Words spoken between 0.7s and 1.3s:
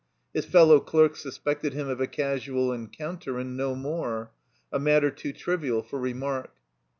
clerks